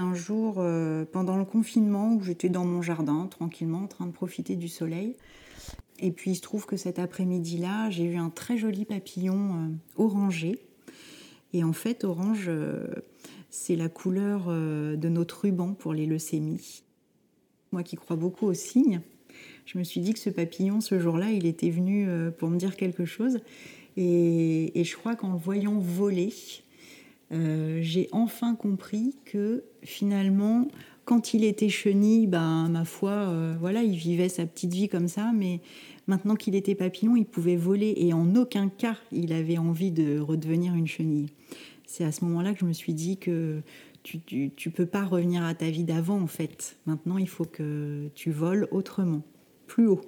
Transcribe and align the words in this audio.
Un 0.00 0.14
jour, 0.14 0.54
euh, 0.56 1.04
pendant 1.04 1.36
le 1.36 1.44
confinement, 1.44 2.14
où 2.14 2.22
j'étais 2.22 2.48
dans 2.48 2.64
mon 2.64 2.80
jardin, 2.80 3.26
tranquillement, 3.26 3.80
en 3.80 3.86
train 3.86 4.06
de 4.06 4.12
profiter 4.12 4.56
du 4.56 4.66
soleil, 4.66 5.14
et 5.98 6.10
puis 6.10 6.30
il 6.30 6.36
se 6.36 6.40
trouve 6.40 6.64
que 6.64 6.78
cet 6.78 6.98
après-midi-là, 6.98 7.90
j'ai 7.90 8.04
eu 8.04 8.16
un 8.16 8.30
très 8.30 8.56
joli 8.56 8.86
papillon 8.86 9.36
euh, 9.36 10.02
orangé. 10.02 10.58
Et 11.52 11.62
en 11.64 11.74
fait, 11.74 12.04
orange, 12.04 12.46
euh, 12.48 12.86
c'est 13.50 13.76
la 13.76 13.90
couleur 13.90 14.46
de 14.46 15.08
notre 15.10 15.42
ruban 15.42 15.74
pour 15.74 15.92
les 15.92 16.06
leucémies. 16.06 16.82
Moi 17.70 17.82
qui 17.82 17.96
crois 17.96 18.16
beaucoup 18.16 18.46
aux 18.46 18.54
signes, 18.54 19.02
je 19.66 19.76
me 19.76 19.84
suis 19.84 20.00
dit 20.00 20.14
que 20.14 20.18
ce 20.18 20.30
papillon, 20.30 20.80
ce 20.80 20.98
jour-là, 20.98 21.30
il 21.30 21.44
était 21.44 21.68
venu 21.68 22.08
pour 22.38 22.48
me 22.48 22.56
dire 22.56 22.76
quelque 22.76 23.04
chose. 23.04 23.40
Et, 23.96 24.80
et 24.80 24.84
je 24.84 24.96
crois 24.96 25.16
qu'en 25.16 25.32
le 25.32 25.38
voyant 25.38 25.78
voler, 25.78 26.32
euh, 27.32 27.78
j'ai 27.82 28.08
enfin 28.12 28.54
compris 28.54 29.16
que 29.24 29.64
finalement, 29.82 30.68
quand 31.04 31.32
il 31.34 31.44
était 31.44 31.68
chenille, 31.68 32.26
ben, 32.26 32.68
ma 32.68 32.84
foi, 32.84 33.10
euh, 33.10 33.56
voilà, 33.60 33.82
il 33.82 33.96
vivait 33.96 34.28
sa 34.28 34.46
petite 34.46 34.72
vie 34.72 34.88
comme 34.88 35.08
ça, 35.08 35.32
mais 35.34 35.60
maintenant 36.06 36.34
qu'il 36.34 36.54
était 36.54 36.74
papillon, 36.74 37.16
il 37.16 37.26
pouvait 37.26 37.56
voler 37.56 37.94
et 37.96 38.12
en 38.12 38.34
aucun 38.34 38.68
cas 38.68 38.96
il 39.12 39.32
avait 39.32 39.58
envie 39.58 39.92
de 39.92 40.18
redevenir 40.18 40.74
une 40.74 40.86
chenille. 40.86 41.26
C'est 41.86 42.04
à 42.04 42.12
ce 42.12 42.24
moment-là 42.24 42.52
que 42.52 42.60
je 42.60 42.66
me 42.66 42.72
suis 42.72 42.94
dit 42.94 43.16
que 43.16 43.62
tu, 44.02 44.20
tu, 44.50 44.70
peux 44.70 44.86
pas 44.86 45.04
revenir 45.04 45.44
à 45.44 45.54
ta 45.54 45.68
vie 45.68 45.84
d'avant 45.84 46.20
en 46.20 46.26
fait. 46.26 46.78
Maintenant, 46.86 47.18
il 47.18 47.28
faut 47.28 47.44
que 47.44 48.08
tu 48.14 48.30
voles 48.30 48.66
autrement, 48.70 49.22
plus 49.66 49.86
haut. 49.86 50.00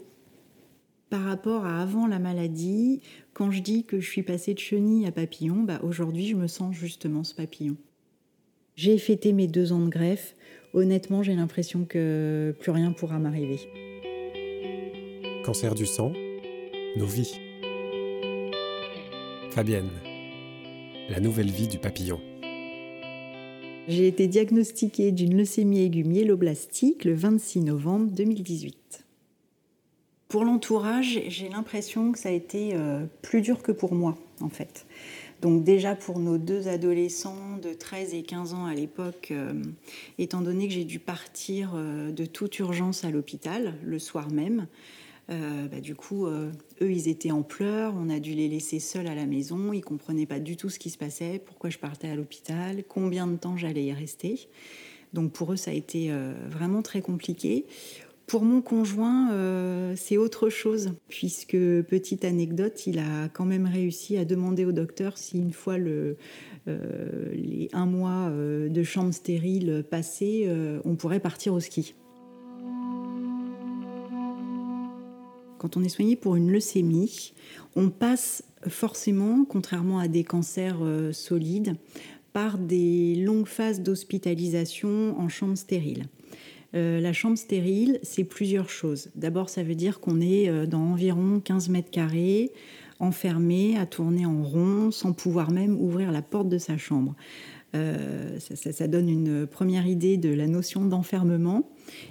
Par 1.12 1.24
rapport 1.24 1.66
à 1.66 1.82
avant 1.82 2.06
la 2.06 2.18
maladie, 2.18 3.02
quand 3.34 3.50
je 3.50 3.60
dis 3.60 3.84
que 3.84 4.00
je 4.00 4.08
suis 4.08 4.22
passée 4.22 4.54
de 4.54 4.58
chenille 4.58 5.04
à 5.04 5.12
papillon, 5.12 5.56
bah 5.56 5.78
aujourd'hui 5.82 6.26
je 6.26 6.36
me 6.36 6.46
sens 6.46 6.74
justement 6.74 7.22
ce 7.22 7.34
papillon. 7.34 7.76
J'ai 8.76 8.96
fêté 8.96 9.34
mes 9.34 9.46
deux 9.46 9.74
ans 9.74 9.84
de 9.84 9.90
greffe. 9.90 10.34
Honnêtement, 10.72 11.22
j'ai 11.22 11.34
l'impression 11.34 11.84
que 11.84 12.56
plus 12.58 12.70
rien 12.70 12.92
pourra 12.92 13.18
m'arriver. 13.18 13.58
Cancer 15.44 15.74
du 15.74 15.84
sang, 15.84 16.14
nos 16.96 17.04
vies. 17.04 17.38
Fabienne, 19.50 19.90
la 21.10 21.20
nouvelle 21.20 21.50
vie 21.50 21.68
du 21.68 21.76
papillon. 21.76 22.22
J'ai 23.86 24.08
été 24.08 24.28
diagnostiquée 24.28 25.12
d'une 25.12 25.36
leucémie 25.36 25.82
aiguë 25.82 26.04
myéloblastique 26.04 27.04
le 27.04 27.12
26 27.12 27.60
novembre 27.60 28.10
2018. 28.12 29.01
Pour 30.32 30.46
l'entourage, 30.46 31.20
j'ai 31.28 31.50
l'impression 31.50 32.10
que 32.10 32.18
ça 32.18 32.30
a 32.30 32.32
été 32.32 32.70
euh, 32.72 33.04
plus 33.20 33.42
dur 33.42 33.62
que 33.62 33.70
pour 33.70 33.92
moi, 33.92 34.16
en 34.40 34.48
fait. 34.48 34.86
Donc 35.42 35.62
déjà 35.62 35.94
pour 35.94 36.20
nos 36.20 36.38
deux 36.38 36.68
adolescents 36.68 37.58
de 37.62 37.74
13 37.74 38.14
et 38.14 38.22
15 38.22 38.54
ans 38.54 38.64
à 38.64 38.74
l'époque, 38.74 39.28
euh, 39.30 39.52
étant 40.16 40.40
donné 40.40 40.68
que 40.68 40.72
j'ai 40.72 40.86
dû 40.86 40.98
partir 41.00 41.72
euh, 41.74 42.12
de 42.12 42.24
toute 42.24 42.58
urgence 42.60 43.04
à 43.04 43.10
l'hôpital 43.10 43.74
le 43.84 43.98
soir 43.98 44.30
même, 44.30 44.68
bah, 45.28 45.80
du 45.80 45.94
coup, 45.94 46.26
eux, 46.26 46.52
ils 46.80 47.08
étaient 47.08 47.30
en 47.30 47.42
pleurs, 47.42 47.94
on 47.96 48.10
a 48.10 48.18
dû 48.18 48.34
les 48.34 48.48
laisser 48.48 48.80
seuls 48.80 49.06
à 49.06 49.14
la 49.14 49.24
maison, 49.24 49.72
ils 49.72 49.80
comprenaient 49.80 50.26
pas 50.26 50.40
du 50.40 50.58
tout 50.58 50.68
ce 50.68 50.78
qui 50.78 50.90
se 50.90 50.98
passait, 50.98 51.40
pourquoi 51.42 51.70
je 51.70 51.78
partais 51.78 52.08
à 52.08 52.14
l'hôpital, 52.14 52.84
combien 52.86 53.26
de 53.26 53.36
temps 53.36 53.56
j'allais 53.56 53.84
y 53.84 53.92
rester. 53.94 54.48
Donc 55.14 55.32
pour 55.32 55.54
eux, 55.54 55.56
ça 55.56 55.70
a 55.70 55.74
été 55.74 56.12
vraiment 56.50 56.82
très 56.82 57.00
compliqué. 57.00 57.64
Pour 58.32 58.44
mon 58.44 58.62
conjoint, 58.62 59.30
euh, 59.32 59.92
c'est 59.94 60.16
autre 60.16 60.48
chose, 60.48 60.94
puisque, 61.08 61.50
petite 61.50 62.24
anecdote, 62.24 62.86
il 62.86 62.98
a 62.98 63.28
quand 63.28 63.44
même 63.44 63.66
réussi 63.66 64.16
à 64.16 64.24
demander 64.24 64.64
au 64.64 64.72
docteur 64.72 65.18
si 65.18 65.36
une 65.36 65.52
fois 65.52 65.74
euh, 65.74 66.14
les 66.66 67.68
un 67.74 67.84
mois 67.84 68.30
euh, 68.30 68.70
de 68.70 68.82
chambre 68.82 69.12
stérile 69.12 69.84
passés, 69.90 70.50
on 70.86 70.94
pourrait 70.94 71.20
partir 71.20 71.52
au 71.52 71.60
ski. 71.60 71.94
Quand 75.58 75.76
on 75.76 75.84
est 75.84 75.90
soigné 75.90 76.16
pour 76.16 76.34
une 76.34 76.50
leucémie, 76.50 77.34
on 77.76 77.90
passe 77.90 78.44
forcément, 78.66 79.44
contrairement 79.44 79.98
à 79.98 80.08
des 80.08 80.24
cancers 80.24 80.80
solides, 81.12 81.76
par 82.32 82.56
des 82.56 83.14
longues 83.14 83.46
phases 83.46 83.82
d'hospitalisation 83.82 85.20
en 85.20 85.28
chambre 85.28 85.58
stérile. 85.58 86.06
Euh, 86.74 87.00
la 87.00 87.12
chambre 87.12 87.36
stérile, 87.36 87.98
c'est 88.02 88.24
plusieurs 88.24 88.70
choses. 88.70 89.10
D'abord, 89.14 89.48
ça 89.48 89.62
veut 89.62 89.74
dire 89.74 90.00
qu'on 90.00 90.20
est 90.20 90.48
euh, 90.48 90.66
dans 90.66 90.80
environ 90.80 91.40
15 91.40 91.68
mètres 91.68 91.90
carrés, 91.90 92.50
enfermé, 92.98 93.76
à 93.76 93.86
tourner 93.86 94.24
en 94.26 94.42
rond, 94.42 94.90
sans 94.90 95.12
pouvoir 95.12 95.50
même 95.50 95.78
ouvrir 95.80 96.12
la 96.12 96.22
porte 96.22 96.48
de 96.48 96.58
sa 96.58 96.78
chambre. 96.78 97.14
Euh, 97.74 98.38
ça, 98.38 98.86
donne 98.86 99.08
une 99.08 99.46
première 99.46 99.86
idée 99.86 100.18
de 100.18 100.28
la 100.28 100.46
notion 100.46 100.84
d'enfermement. 100.84 101.70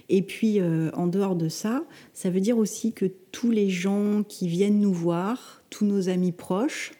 Et 0.09 0.23
puis, 0.23 0.59
en 0.61 1.05
dehors 1.05 1.35
de 1.35 1.49
ça, 1.49 1.83
ça 2.13 2.31
veut 2.31 2.39
dire 2.39 2.57
aussi 2.57 2.93
que 2.93 3.05
tous 3.31 3.51
les 3.51 3.69
gens 3.69 4.23
qui 4.27 4.47
viennent 4.47 4.79
nous 4.79 4.93
voir, 4.93 5.61
tous 5.69 5.85
nos 5.85 6.09
amis 6.09 6.31
proches, 6.31 6.93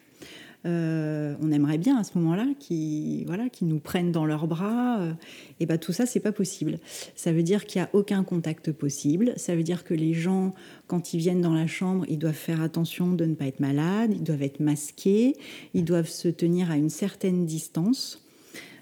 euh, 0.66 1.34
on 1.42 1.52
aimerait 1.52 1.80
bien 1.80 1.98
à 1.98 2.04
ce 2.04 2.18
moment-là 2.20 2.46
qu'ils 2.60 3.26
voilà, 3.26 3.46
nous 3.62 3.80
prennent 3.80 4.12
dans 4.12 4.26
leurs 4.26 4.48
bras. 4.48 5.00
Euh, 5.00 5.14
et 5.60 5.66
ben 5.66 5.78
tout 5.78 5.94
ça, 5.94 6.06
c'est 6.06 6.20
pas 6.20 6.32
possible. 6.32 6.80
Ça 7.16 7.32
veut 7.32 7.44
dire 7.44 7.66
qu'il 7.66 7.82
n'y 7.82 7.88
a 7.88 7.90
aucun 7.94 8.24
contact 8.24 8.72
possible. 8.72 9.34
Ça 9.38 9.56
veut 9.56 9.64
dire 9.64 9.84
que 9.84 9.94
les 9.94 10.14
gens, 10.14 10.54
quand 10.88 11.14
ils 11.14 11.20
viennent 11.20 11.42
dans 11.42 11.54
la 11.54 11.68
chambre, 11.68 12.06
ils 12.10 12.20
doivent 12.20 12.34
faire 12.34 12.62
attention 12.62 13.14
de 13.14 13.26
ne 13.26 13.34
pas 13.34 13.46
être 13.46 13.60
malades, 13.60 14.12
ils 14.14 14.24
doivent 14.24 14.44
être 14.44 14.60
masqués, 14.60 15.36
ils 15.74 15.86
doivent 15.86 16.10
se 16.10 16.28
tenir 16.28 16.70
à 16.70 16.78
une 16.78 16.90
certaine 16.90 17.46
distance. 17.46 18.24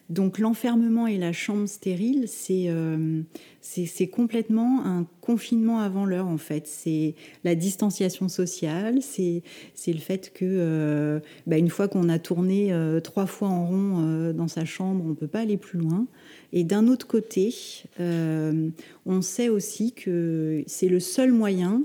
Donc 0.09 0.39
l'enfermement 0.39 1.05
et 1.05 1.17
la 1.17 1.31
chambre 1.31 1.67
stérile, 1.67 2.25
euh, 2.49 3.21
c'est 3.61 4.07
complètement 4.07 4.83
un 4.83 5.05
confinement 5.21 5.79
avant 5.79 6.05
l'heure 6.05 6.27
en 6.27 6.39
fait. 6.39 6.65
C'est 6.65 7.13
la 7.43 7.53
distanciation 7.53 8.27
sociale, 8.27 9.03
c'est 9.03 9.43
le 9.87 9.99
fait 9.99 10.33
que 10.33 10.45
euh, 10.45 11.19
bah, 11.45 11.57
une 11.57 11.69
fois 11.69 11.87
qu'on 11.87 12.09
a 12.09 12.17
tourné 12.17 12.73
euh, 12.73 12.99
trois 13.01 13.27
fois 13.27 13.49
en 13.49 13.67
rond 13.67 14.33
dans 14.33 14.47
sa 14.47 14.65
chambre, 14.65 15.03
on 15.05 15.09
ne 15.09 15.13
peut 15.13 15.27
pas 15.27 15.41
aller 15.41 15.57
plus 15.57 15.77
loin. 15.77 16.07
Et 16.53 16.63
d'un 16.63 16.87
autre 16.87 17.05
côté, 17.05 17.53
on 17.99 19.21
sait 19.21 19.49
aussi 19.49 19.91
que 19.91 20.63
c'est 20.65 20.89
le 20.89 20.99
seul 20.99 21.31
moyen 21.31 21.83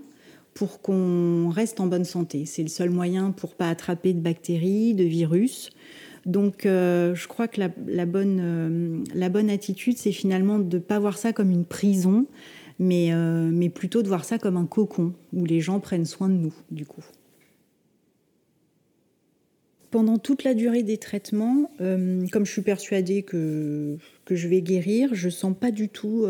pour 0.55 0.81
qu'on 0.81 1.51
reste 1.51 1.81
en 1.81 1.87
bonne 1.87 2.05
santé. 2.05 2.47
C'est 2.47 2.63
le 2.63 2.69
seul 2.69 2.89
moyen 2.89 3.33
pour 3.33 3.55
pas 3.55 3.69
attraper 3.69 4.15
de 4.15 4.21
bactéries, 4.21 4.95
de 4.95 5.05
virus. 5.05 5.71
Donc, 6.27 6.65
euh, 6.65 7.15
je 7.15 7.29
crois 7.29 7.49
que 7.49 7.61
la, 7.61 8.07
bonne, 8.07 8.41
euh, 8.41 9.05
la 9.15 9.29
bonne 9.29 9.51
attitude, 9.51 9.99
c'est 9.99 10.13
finalement 10.13 10.59
de 10.59 10.77
ne 10.77 10.83
pas 10.83 10.99
voir 10.99 11.19
ça 11.19 11.33
comme 11.33 11.51
une 11.51 11.67
prison, 11.67 12.27
mais, 12.79 13.13
euh, 13.13 13.51
mais 13.53 13.69
plutôt 13.69 14.03
de 14.03 14.09
voir 14.09 14.25
ça 14.25 14.39
comme 14.39 14.57
un 14.57 14.67
cocon 14.67 15.13
où 15.33 15.45
les 15.45 15.61
gens 15.61 15.81
prennent 15.81 16.07
soin 16.07 16.29
de 16.29 16.35
nous, 16.35 16.55
du 16.71 16.87
coup. 16.87 17.05
Pendant 19.91 20.19
toute 20.19 20.43
la 20.43 20.55
durée 20.55 20.83
des 20.83 20.97
traitements, 20.97 21.71
comme 21.79 22.45
je 22.45 22.51
suis 22.51 22.63
persuadée 22.63 23.23
que, 23.23 23.97
que 24.25 24.35
je 24.35 24.49
vais 24.49 24.61
guérir, 24.61 25.11
je 25.13 25.29
sens 25.29 25.55
pas 25.57 25.71
du 25.71 25.89
tout. 25.89 26.27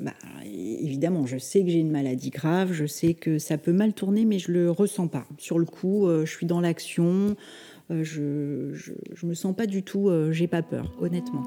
Bah, 0.00 0.14
évidemment, 0.44 1.26
je 1.26 1.36
sais 1.36 1.64
que 1.64 1.68
j'ai 1.68 1.80
une 1.80 1.90
maladie 1.90 2.30
grave, 2.30 2.72
je 2.72 2.86
sais 2.86 3.14
que 3.14 3.40
ça 3.40 3.58
peut 3.58 3.72
mal 3.72 3.92
tourner, 3.92 4.24
mais 4.24 4.38
je 4.38 4.52
le 4.52 4.70
ressens 4.70 5.08
pas. 5.08 5.26
Sur 5.36 5.58
le 5.58 5.64
coup, 5.64 6.06
je 6.08 6.30
suis 6.30 6.46
dans 6.46 6.60
l'action. 6.60 7.34
Euh, 7.90 8.04
je, 8.04 8.74
je, 9.14 9.26
me 9.26 9.34
sens 9.34 9.56
pas 9.56 9.66
du 9.66 9.82
tout, 9.82 10.08
euh, 10.08 10.30
j'ai 10.30 10.46
pas 10.46 10.62
peur, 10.62 10.92
honnêtement. 11.00 11.42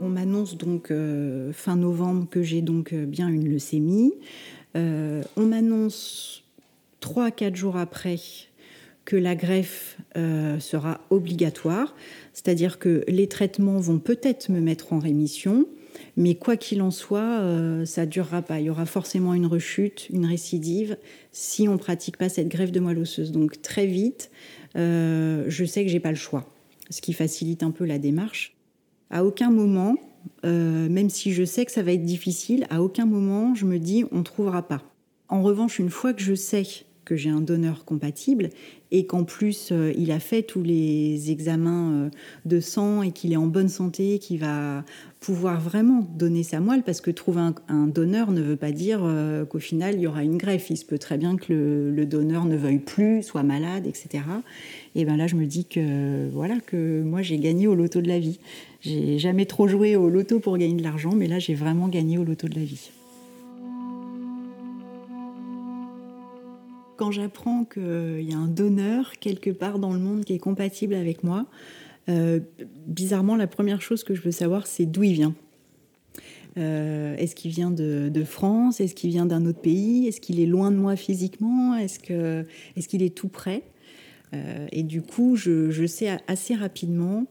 On 0.00 0.08
m'annonce 0.08 0.56
donc 0.56 0.90
euh, 0.90 1.52
fin 1.52 1.76
novembre 1.76 2.28
que 2.30 2.42
j'ai 2.42 2.62
donc 2.62 2.94
bien 2.94 3.28
une 3.28 3.48
leucémie. 3.48 4.12
on 4.74 5.46
m'annonce 5.46 6.44
3-4 7.02 7.54
jours 7.56 7.76
après 7.76 8.16
que 9.04 9.16
la 9.16 9.34
greffe 9.34 9.98
sera 10.14 11.00
obligatoire, 11.10 11.94
c'est-à-dire 12.32 12.78
que 12.78 13.02
les 13.08 13.26
traitements 13.26 13.78
vont 13.78 13.98
peut-être 13.98 14.48
me 14.50 14.60
mettre 14.60 14.92
en 14.92 15.00
rémission, 15.00 15.66
mais 16.16 16.34
quoi 16.34 16.56
qu'il 16.56 16.82
en 16.82 16.90
soit, 16.90 17.40
euh, 17.40 17.84
ça 17.84 18.06
durera 18.06 18.42
pas. 18.42 18.60
Il 18.60 18.66
y 18.66 18.70
aura 18.70 18.86
forcément 18.86 19.34
une 19.34 19.46
rechute, 19.46 20.08
une 20.10 20.26
récidive, 20.26 20.96
si 21.32 21.68
on 21.68 21.72
ne 21.72 21.78
pratique 21.78 22.16
pas 22.16 22.28
cette 22.28 22.48
greffe 22.48 22.72
de 22.72 22.80
moelle 22.80 22.98
osseuse. 22.98 23.32
Donc 23.32 23.62
très 23.62 23.86
vite, 23.86 24.30
euh, 24.76 25.44
je 25.48 25.64
sais 25.64 25.84
que 25.84 25.90
j'ai 25.90 26.00
pas 26.00 26.10
le 26.10 26.16
choix, 26.16 26.46
ce 26.90 27.00
qui 27.00 27.12
facilite 27.12 27.62
un 27.62 27.70
peu 27.70 27.84
la 27.84 27.98
démarche. 27.98 28.56
À 29.10 29.24
aucun 29.24 29.50
moment, 29.50 29.96
euh, 30.44 30.88
même 30.88 31.10
si 31.10 31.32
je 31.32 31.44
sais 31.44 31.64
que 31.64 31.72
ça 31.72 31.82
va 31.82 31.92
être 31.92 32.04
difficile, 32.04 32.66
à 32.70 32.82
aucun 32.82 33.06
moment 33.06 33.54
je 33.54 33.66
me 33.66 33.78
dis 33.78 34.04
on 34.12 34.22
trouvera 34.22 34.66
pas. 34.66 34.82
En 35.28 35.42
revanche, 35.42 35.78
une 35.78 35.90
fois 35.90 36.12
que 36.12 36.22
je 36.22 36.34
sais 36.34 36.64
que 37.04 37.16
j'ai 37.16 37.30
un 37.30 37.40
donneur 37.40 37.84
compatible 37.84 38.50
et 38.92 39.06
qu'en 39.06 39.24
plus 39.24 39.70
euh, 39.72 39.92
il 39.96 40.10
a 40.10 40.20
fait 40.20 40.42
tous 40.42 40.62
les 40.62 41.30
examens 41.30 41.92
euh, 41.92 42.10
de 42.44 42.60
sang 42.60 43.02
et 43.02 43.12
qu'il 43.12 43.32
est 43.32 43.36
en 43.36 43.46
bonne 43.46 43.68
santé, 43.68 44.18
qu'il 44.18 44.38
va 44.38 44.84
pouvoir 45.20 45.60
vraiment 45.60 46.06
donner 46.16 46.42
sa 46.42 46.60
moelle, 46.60 46.82
parce 46.82 47.00
que 47.00 47.10
trouver 47.10 47.42
un, 47.68 47.86
donneur 47.86 48.32
ne 48.32 48.40
veut 48.40 48.56
pas 48.56 48.72
dire 48.72 49.00
euh, 49.02 49.44
qu'au 49.44 49.58
final 49.58 49.94
il 49.94 50.00
y 50.00 50.06
aura 50.06 50.24
une 50.24 50.36
greffe. 50.36 50.70
Il 50.70 50.76
se 50.76 50.84
peut 50.84 50.98
très 50.98 51.18
bien 51.18 51.36
que 51.36 51.92
le, 51.94 52.06
donneur 52.06 52.44
ne 52.44 52.56
veuille 52.56 52.78
plus, 52.78 53.22
soit 53.22 53.42
malade, 53.42 53.86
etc. 53.86 54.24
Et 54.94 55.04
ben 55.04 55.16
là 55.16 55.26
je 55.26 55.36
me 55.36 55.46
dis 55.46 55.64
que 55.66 56.28
voilà 56.30 56.56
que 56.60 57.02
moi 57.02 57.22
j'ai 57.22 57.38
gagné 57.38 57.66
au 57.66 57.74
loto 57.74 58.00
de 58.00 58.08
la 58.08 58.18
vie. 58.18 58.40
J'ai 58.80 59.18
jamais 59.18 59.46
trop 59.46 59.68
joué 59.68 59.96
au 59.96 60.08
loto 60.08 60.40
pour 60.40 60.56
gagner 60.58 60.74
de 60.74 60.82
l'argent, 60.82 61.12
mais 61.14 61.26
là 61.26 61.38
j'ai 61.38 61.54
vraiment 61.54 61.88
gagné 61.88 62.18
au 62.18 62.24
loto 62.24 62.48
de 62.48 62.54
la 62.54 62.64
vie. 62.64 62.90
Quand 67.00 67.12
j'apprends 67.12 67.64
qu'il 67.64 68.20
y 68.20 68.34
a 68.34 68.36
un 68.36 68.46
donneur 68.46 69.12
quelque 69.20 69.48
part 69.48 69.78
dans 69.78 69.94
le 69.94 69.98
monde 69.98 70.22
qui 70.22 70.34
est 70.34 70.38
compatible 70.38 70.92
avec 70.92 71.24
moi, 71.24 71.46
euh, 72.10 72.40
bizarrement, 72.86 73.36
la 73.36 73.46
première 73.46 73.80
chose 73.80 74.04
que 74.04 74.14
je 74.14 74.20
veux 74.20 74.30
savoir, 74.30 74.66
c'est 74.66 74.84
d'où 74.84 75.04
il 75.04 75.14
vient. 75.14 75.34
Euh, 76.58 77.16
est-ce 77.16 77.34
qu'il 77.34 77.52
vient 77.52 77.70
de, 77.70 78.22
France? 78.26 78.82
Est-ce 78.82 78.94
qu'il 78.94 79.08
vient 79.08 79.24
d'un 79.24 79.46
autre 79.46 79.62
pays? 79.62 80.08
Est-ce 80.08 80.20
qu'il 80.20 80.40
est 80.40 80.46
loin 80.46 80.70
de 80.70 80.76
moi 80.76 80.94
physiquement? 80.94 81.74
Est-ce 81.74 81.98
qu'il 81.98 83.02
est, 83.02 83.06
est 83.06 83.14
tout 83.14 83.28
près? 83.28 83.62
Euh, 84.34 84.66
Et 84.70 84.82
du 84.82 85.00
coup, 85.00 85.36
je 85.36 85.86
sais 85.86 86.18
assez 86.28 86.54
rapidement 86.54 87.24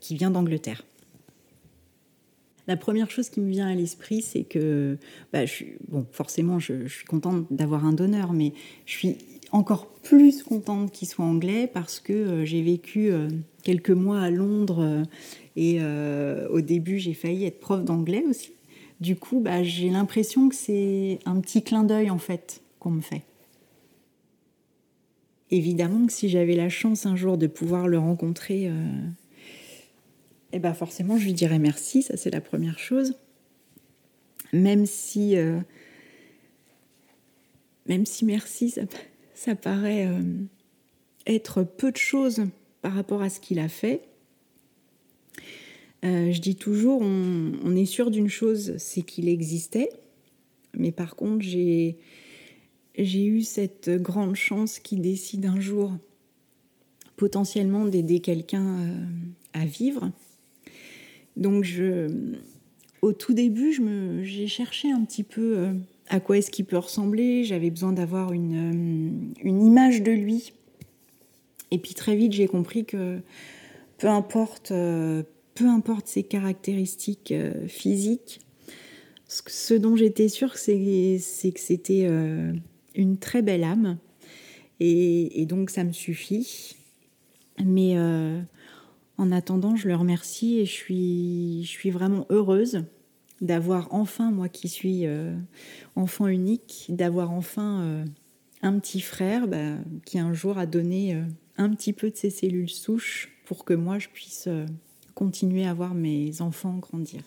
qu'il 0.00 0.18
vient 0.18 0.30
d'Angleterre. 0.30 0.84
La 2.68 2.76
première 2.76 3.10
chose 3.10 3.30
qui 3.30 3.40
me 3.40 3.48
vient 3.48 3.66
à 3.66 3.74
l'esprit, 3.74 4.20
c'est 4.20 4.44
que, 4.44 4.98
bah, 5.32 5.46
je 5.46 5.64
bon, 5.88 6.06
forcément, 6.12 6.58
je, 6.58 6.86
suis 6.86 7.06
contente 7.06 7.46
d'avoir 7.50 7.86
un 7.86 7.94
donneur, 7.94 8.34
mais 8.34 8.52
je 8.84 8.92
suis 8.92 9.16
encore 9.52 9.88
plus 10.02 10.42
contente 10.42 10.92
qu'il 10.92 11.08
soit 11.08 11.24
anglais 11.24 11.66
parce 11.72 11.98
que 11.98 12.12
euh, 12.12 12.44
j'ai 12.44 12.60
vécu 12.60 13.10
euh, 13.10 13.28
quelques 13.62 13.90
mois 13.90 14.20
à 14.20 14.28
Londres 14.28 14.80
euh, 14.82 15.04
et 15.56 15.80
au 16.50 16.60
début, 16.60 16.98
j'ai 16.98 17.14
failli 17.14 17.46
être 17.46 17.58
prof 17.58 17.82
d'anglais 17.82 18.22
aussi. 18.28 18.52
Du 19.00 19.16
coup, 19.16 19.40
bah, 19.40 19.62
j'ai 19.62 19.88
l'impression 19.88 20.48
que 20.48 20.54
c'est 20.54 21.18
un 21.24 21.40
petit 21.40 21.62
clin 21.62 21.82
d'œil 21.82 22.10
en 22.10 22.18
fait 22.18 22.60
qu'on 22.78 22.90
me 22.90 23.00
fait. 23.00 23.22
Évidemment 25.50 26.06
que 26.06 26.12
si 26.12 26.28
j'avais 26.28 26.54
la 26.54 26.68
chance 26.68 27.06
un 27.06 27.16
jour 27.16 27.38
de 27.38 27.46
pouvoir 27.48 27.88
le 27.88 27.98
rencontrer 27.98 28.70
eh 30.52 30.58
ben 30.58 30.72
forcément, 30.72 31.18
je 31.18 31.24
lui 31.24 31.34
dirais 31.34 31.58
merci, 31.58 32.02
ça 32.02 32.16
c'est 32.16 32.30
la 32.30 32.40
première 32.40 32.78
chose. 32.78 33.14
Même 34.52 34.86
si, 34.86 35.36
euh, 35.36 35.60
même 37.86 38.06
si 38.06 38.24
merci, 38.24 38.74
ça, 39.34 39.54
paraît 39.54 40.06
euh, 40.06 40.22
être 41.26 41.62
peu 41.62 41.92
de 41.92 41.98
choses 41.98 42.46
par 42.80 42.94
rapport 42.94 43.20
à 43.22 43.28
ce 43.28 43.40
qu'il 43.40 43.58
a 43.58 43.68
fait. 43.68 44.02
Euh, 46.04 46.32
je 46.32 46.40
dis 46.40 46.56
toujours, 46.56 47.02
on, 47.02 47.76
est 47.76 47.84
sûr 47.84 48.10
d'une 48.10 48.28
chose, 48.28 48.74
c'est 48.78 49.02
qu'il 49.02 49.28
existait. 49.28 49.90
Mais 50.72 50.92
par 50.92 51.16
contre, 51.16 51.42
j'ai, 51.42 51.98
eu 52.96 53.42
cette 53.42 53.90
grande 53.90 54.34
chance 54.34 54.78
qu'il 54.78 55.02
décide 55.02 55.44
un 55.44 55.60
jour 55.60 55.92
potentiellement 57.16 57.84
d'aider 57.84 58.20
quelqu'un 58.20 58.94
à 59.52 59.66
vivre. 59.66 60.12
Donc, 61.38 61.64
au 63.00 63.12
tout 63.12 63.32
début, 63.32 63.80
j'ai 64.22 64.46
cherché 64.48 64.90
un 64.90 65.04
petit 65.04 65.22
peu 65.22 65.58
euh, 65.58 65.72
à 66.08 66.20
quoi 66.20 66.38
est-ce 66.38 66.50
qu'il 66.50 66.64
peut 66.64 66.78
ressembler. 66.78 67.44
J'avais 67.44 67.70
besoin 67.70 67.92
d'avoir 67.92 68.32
une, 68.32 69.30
euh, 69.34 69.44
une, 69.44 69.62
image 69.62 70.02
de 70.02 70.10
lui. 70.10 70.52
Et 71.70 71.78
puis 71.78 71.94
très 71.94 72.16
vite, 72.16 72.32
j'ai 72.32 72.48
compris 72.48 72.84
que 72.84 73.20
peu 73.98 74.08
importe, 74.08 74.72
euh, 74.72 75.22
ses 76.04 76.22
caractéristiques 76.22 77.34
physiques, 77.66 78.40
ce 79.26 79.74
dont 79.74 79.96
j'étais 79.96 80.28
sûre, 80.28 80.56
c'est 80.56 80.76
que 81.52 81.60
c'était 81.60 82.06
une 82.94 83.18
très 83.18 83.42
belle 83.42 83.64
âme. 83.64 83.98
Et, 84.78 85.42
et, 85.42 85.46
donc, 85.46 85.70
ça 85.70 85.82
me 85.82 85.90
suffit. 85.90 86.76
Mais 87.64 87.96
en 89.18 89.32
attendant, 89.32 89.74
je 89.74 89.88
le 89.88 89.96
remercie 89.96 90.60
et 90.60 90.64
je 90.64 90.72
suis, 90.72 91.64
je 91.64 91.68
suis 91.68 91.90
vraiment 91.90 92.24
heureuse 92.30 92.84
d'avoir 93.40 93.88
enfin, 93.90 94.30
moi 94.30 94.48
qui 94.48 94.68
suis 94.68 95.06
euh, 95.06 95.36
enfant 95.96 96.28
unique, 96.28 96.86
d'avoir 96.88 97.32
enfin 97.32 97.82
euh, 97.82 98.04
un 98.62 98.78
petit 98.78 99.00
frère 99.00 99.48
bah, 99.48 99.76
qui 100.04 100.18
un 100.18 100.32
jour 100.32 100.58
a 100.58 100.66
donné 100.66 101.14
euh, 101.14 101.22
un 101.56 101.70
petit 101.70 101.92
peu 101.92 102.10
de 102.10 102.16
ses 102.16 102.30
cellules 102.30 102.70
souches 102.70 103.36
pour 103.44 103.64
que 103.64 103.74
moi 103.74 103.98
je 103.98 104.08
puisse 104.08 104.48
continuer 105.14 105.66
à 105.66 105.74
voir 105.74 105.94
mes 105.94 106.40
enfants 106.40 106.76
grandir. 106.78 107.22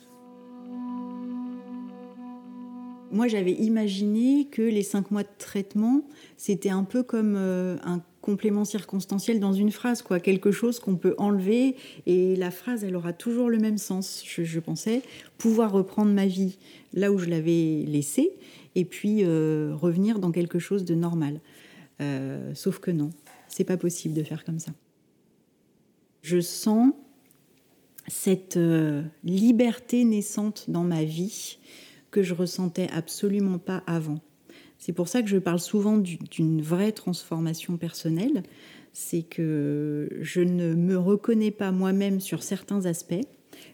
Moi, 3.14 3.28
j'avais 3.28 3.52
imaginé 3.52 4.48
que 4.50 4.62
les 4.62 4.84
cinq 4.84 5.12
mois 5.12 5.24
de 5.24 5.30
traitement, 5.38 6.04
c'était 6.38 6.70
un 6.70 6.86
peu 6.86 7.04
comme 7.04 7.36
un 7.36 8.02
complément 8.22 8.66
circonstanciel 8.66 9.40
dans 9.40 9.54
une 9.54 9.72
phrase, 9.72 10.02
quoi, 10.02 10.20
quelque 10.20 10.52
chose 10.52 10.80
qu'on 10.80 10.96
peut 10.96 11.16
enlever 11.18 11.76
et 12.06 12.36
la 12.36 12.52
phrase, 12.52 12.84
elle 12.84 12.96
aura 12.96 13.14
toujours 13.14 13.50
le 13.50 13.58
même 13.58 13.78
sens. 13.78 14.24
Je, 14.26 14.60
pensais 14.60 15.02
pouvoir 15.38 15.72
reprendre 15.72 16.12
ma 16.12 16.28
vie 16.28 16.58
là 16.94 17.12
où 17.12 17.18
je 17.18 17.30
l'avais 17.30 17.84
laissée 17.88 18.32
et 18.76 18.86
puis 18.86 19.24
euh, 19.24 19.74
revenir 19.74 20.20
dans 20.20 20.32
quelque 20.32 20.60
chose 20.60 20.86
de 20.86 20.96
normal. 20.96 21.42
Euh, 22.00 22.54
sauf 22.54 22.80
que 22.80 22.92
non, 22.92 23.10
c'est 23.48 23.64
pas 23.64 23.78
possible 23.78 24.14
de 24.14 24.24
faire 24.24 24.44
comme 24.44 24.60
ça. 24.60 24.72
Je 26.22 26.40
sens 26.40 26.94
cette 28.08 28.58
euh, 28.58 29.04
liberté 29.24 30.04
naissante 30.04 30.66
dans 30.68 30.84
ma 30.84 31.04
vie 31.04 31.58
que 32.12 32.24
je 32.24 32.34
ressentais 32.34 32.90
absolument 32.92 33.58
pas 33.58 33.84
avant. 33.88 34.20
C'est 34.82 34.94
pour 34.94 35.08
ça 35.08 35.22
que 35.22 35.30
je 35.30 35.38
parle 35.38 35.60
souvent 35.60 36.00
d'une 36.00 36.60
vraie 36.64 36.92
transformation 36.92 37.78
personnelle. 37.78 38.42
C'est 38.94 39.22
que 39.22 40.10
je 40.22 40.42
ne 40.42 40.74
me 40.74 40.98
reconnais 40.98 41.52
pas 41.52 41.72
moi-même 41.72 42.20
sur 42.20 42.42
certains 42.42 42.88
aspects, 42.88 43.22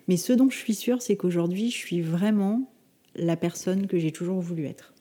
mais 0.10 0.18
ce 0.18 0.34
dont 0.34 0.50
je 0.50 0.58
suis 0.58 0.76
sûre, 0.76 1.02
c'est 1.02 1.16
qu'aujourd'hui, 1.16 1.72
je 1.72 1.78
suis 1.78 2.02
vraiment 2.02 2.70
la 3.16 3.38
personne 3.38 3.88
que 3.88 3.98
j'ai 3.98 4.12
toujours 4.12 4.42
voulu 4.42 4.66
être. 4.66 4.94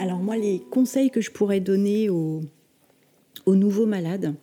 Alors 0.00 0.18
moi, 0.18 0.36
les 0.36 0.60
conseils 0.72 1.12
que 1.12 1.20
je 1.20 1.30
pourrais 1.30 1.60
donner 1.60 2.10
aux, 2.10 2.40
aux 3.46 3.54
nouveaux 3.54 3.86
malades, 3.86 4.34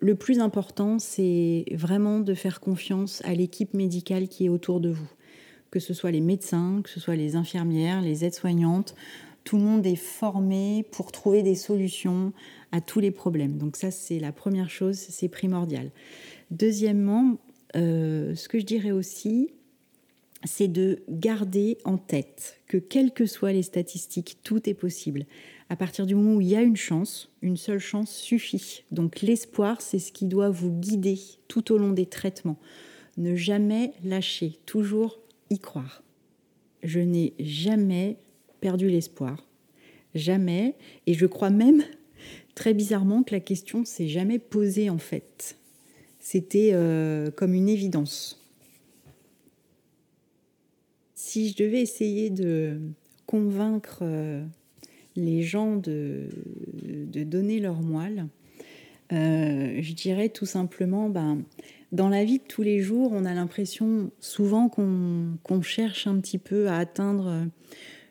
le 0.00 0.14
plus 0.14 0.38
important, 0.40 0.98
c'est 0.98 1.64
vraiment 1.72 2.20
de 2.20 2.34
faire 2.34 2.60
confiance 2.60 3.22
à 3.24 3.34
l'équipe 3.34 3.74
médicale 3.74 4.28
qui 4.28 4.46
est 4.46 4.48
autour 4.48 4.80
de 4.80 4.90
vous. 4.90 5.08
Que 5.70 5.80
ce 5.80 5.92
soit 5.92 6.10
les 6.10 6.20
médecins, 6.20 6.80
que 6.82 6.90
ce 6.90 7.00
soit 7.00 7.16
les 7.16 7.36
infirmières, 7.36 8.00
les 8.00 8.24
aides-soignantes, 8.24 8.94
tout 9.44 9.56
le 9.56 9.62
monde 9.62 9.86
est 9.86 9.96
formé 9.96 10.84
pour 10.92 11.10
trouver 11.10 11.42
des 11.42 11.54
solutions 11.54 12.32
à 12.70 12.80
tous 12.80 13.00
les 13.00 13.10
problèmes. 13.10 13.56
Donc 13.56 13.76
ça, 13.76 13.90
c'est 13.90 14.18
la 14.18 14.32
première 14.32 14.70
chose, 14.70 14.96
c'est 14.96 15.28
primordial. 15.28 15.90
Deuxièmement, 16.50 17.38
euh, 17.76 18.34
ce 18.34 18.48
que 18.48 18.58
je 18.58 18.64
dirais 18.64 18.90
aussi, 18.90 19.50
c'est 20.44 20.68
de 20.68 21.02
garder 21.08 21.78
en 21.84 21.98
tête 21.98 22.58
que 22.66 22.76
quelles 22.76 23.12
que 23.12 23.26
soient 23.26 23.52
les 23.52 23.62
statistiques, 23.62 24.38
tout 24.42 24.68
est 24.68 24.74
possible 24.74 25.24
à 25.70 25.76
partir 25.76 26.06
du 26.06 26.14
moment 26.14 26.36
où 26.36 26.40
il 26.40 26.48
y 26.48 26.56
a 26.56 26.62
une 26.62 26.76
chance, 26.76 27.30
une 27.42 27.56
seule 27.56 27.78
chance 27.78 28.10
suffit. 28.10 28.84
Donc 28.90 29.20
l'espoir, 29.20 29.82
c'est 29.82 29.98
ce 29.98 30.12
qui 30.12 30.24
doit 30.24 30.50
vous 30.50 30.70
guider 30.70 31.18
tout 31.46 31.72
au 31.72 31.78
long 31.78 31.92
des 31.92 32.06
traitements. 32.06 32.58
Ne 33.16 33.36
jamais 33.36 33.92
lâcher, 34.02 34.58
toujours 34.64 35.18
y 35.50 35.58
croire. 35.58 36.02
Je 36.82 37.00
n'ai 37.00 37.34
jamais 37.38 38.16
perdu 38.60 38.88
l'espoir. 38.88 39.46
Jamais. 40.14 40.74
Et 41.06 41.14
je 41.14 41.26
crois 41.26 41.50
même, 41.50 41.82
très 42.54 42.72
bizarrement, 42.72 43.22
que 43.22 43.34
la 43.34 43.40
question 43.40 43.84
s'est 43.84 44.08
jamais 44.08 44.38
posée 44.38 44.88
en 44.88 44.98
fait. 44.98 45.58
C'était 46.18 46.70
euh, 46.72 47.30
comme 47.30 47.54
une 47.54 47.68
évidence. 47.68 48.42
Si 51.14 51.50
je 51.50 51.56
devais 51.56 51.82
essayer 51.82 52.30
de 52.30 52.80
convaincre 53.26 53.98
euh, 54.02 54.44
les 55.18 55.42
gens 55.42 55.76
de, 55.76 56.28
donner 57.24 57.60
leur 57.60 57.80
moelle, 57.82 58.26
euh, 59.12 59.78
je 59.80 59.92
dirais 59.92 60.28
tout 60.28 60.46
simplement, 60.46 61.08
ben, 61.08 61.42
dans 61.92 62.08
la 62.08 62.24
vie 62.24 62.38
de 62.38 62.44
tous 62.44 62.62
les 62.62 62.80
jours, 62.80 63.10
on 63.12 63.24
a 63.24 63.34
l'impression 63.34 64.10
souvent 64.20 64.68
qu'on 64.68 65.62
cherche 65.62 66.06
un 66.06 66.20
petit 66.20 66.38
peu 66.38 66.68
à 66.68 66.76
atteindre 66.76 67.46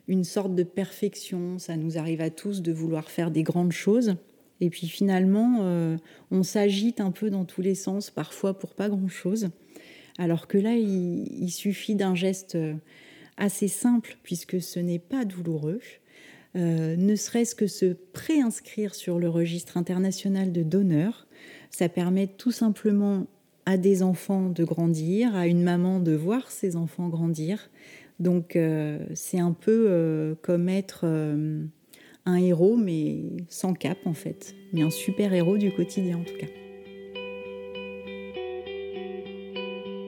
une 0.07 0.23
sorte 0.23 0.55
de 0.55 0.63
perfection. 0.63 1.59
Ça 1.59 1.77
nous 1.77 1.97
arrive 1.97 2.21
à 2.21 2.29
tous 2.29 2.61
de 2.61 2.71
vouloir 2.71 3.09
faire 3.09 3.31
des 3.31 3.43
grandes 3.43 3.71
choses. 3.71 4.15
Et 4.59 4.71
puis 4.71 4.87
finalement, 4.87 5.59
euh, 5.61 5.97
on 6.31 6.41
s'agite 6.41 6.99
un 6.99 7.11
peu 7.11 7.29
dans 7.29 7.45
tous 7.45 7.61
les 7.61 7.75
sens, 7.75 8.09
parfois 8.09 8.57
pour 8.57 8.73
pas 8.73 8.89
grand-chose. 8.89 9.49
Alors 10.17 10.47
que 10.47 10.57
là, 10.57 10.75
il 10.75 11.51
suffit 11.51 11.93
d'un 11.93 12.15
geste 12.15 12.57
assez 13.37 13.67
simple 13.67 14.17
puisque 14.23 14.61
ce 14.61 14.79
n'est 14.79 14.99
pas 14.99 15.23
douloureux. 15.23 15.79
Euh, 16.55 16.95
ne 16.95 17.15
serait-ce 17.15 17.55
que 17.55 17.67
se 17.67 17.93
préinscrire 18.13 18.95
sur 18.95 19.19
le 19.19 19.29
registre 19.29 19.77
international 19.77 20.51
de 20.51 20.63
donneurs, 20.63 21.27
ça 21.69 21.89
permet 21.89 22.27
tout 22.27 22.51
simplement 22.51 23.27
à 23.65 23.77
des 23.77 24.01
enfants 24.01 24.49
de 24.49 24.63
grandir, 24.63 25.35
à 25.35 25.47
une 25.47 25.61
maman 25.61 25.99
de 25.99 26.13
voir 26.13 26.49
ses 26.49 26.75
enfants 26.75 27.09
grandir. 27.09 27.69
Donc 28.19 28.55
euh, 28.55 28.99
c'est 29.13 29.39
un 29.39 29.51
peu 29.51 29.85
euh, 29.89 30.35
comme 30.41 30.69
être 30.69 31.05
un 32.25 32.35
héros 32.35 32.77
mais 32.77 33.23
sans 33.49 33.73
cap 33.73 33.97
en 34.05 34.13
fait, 34.13 34.55
mais 34.73 34.81
un 34.81 34.89
super 34.89 35.33
héros 35.33 35.57
du 35.57 35.71
quotidien 35.71 36.17
en 36.17 36.23
tout 36.23 36.37
cas. 36.39 36.47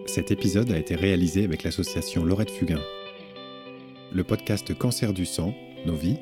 Cet 0.08 0.32
épisode 0.32 0.72
a 0.72 0.78
été 0.78 0.96
réalisé 0.96 1.44
avec 1.44 1.64
l'association 1.64 2.26
Laurette 2.26 2.50
Fugain. 2.50 2.82
Le 4.12 4.24
podcast 4.24 4.76
Cancer 4.76 5.14
du 5.14 5.26
sang, 5.26 5.54
Nos 5.86 5.94
vies, 5.94 6.18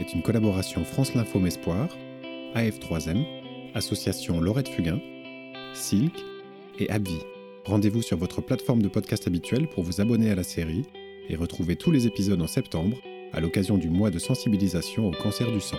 est 0.00 0.12
une 0.12 0.22
collaboration 0.22 0.84
France 0.84 1.14
L'Info 1.14 1.44
Espoir, 1.46 1.88
AF3M, 2.54 3.24
Association 3.74 4.40
Laurette 4.40 4.68
Fugain, 4.68 5.00
Silk 5.74 6.14
et 6.78 6.88
Abvi. 6.90 7.18
Rendez-vous 7.64 8.02
sur 8.02 8.16
votre 8.16 8.40
plateforme 8.40 8.82
de 8.82 8.88
podcast 8.88 9.26
habituelle 9.26 9.68
pour 9.68 9.82
vous 9.82 10.00
abonner 10.00 10.30
à 10.30 10.34
la 10.34 10.42
série 10.42 10.84
et 11.28 11.36
retrouver 11.36 11.76
tous 11.76 11.90
les 11.90 12.06
épisodes 12.06 12.40
en 12.40 12.46
septembre 12.46 12.96
à 13.32 13.40
l'occasion 13.40 13.76
du 13.76 13.90
mois 13.90 14.10
de 14.10 14.18
sensibilisation 14.18 15.08
au 15.08 15.10
cancer 15.10 15.50
du 15.50 15.60
sang. 15.60 15.78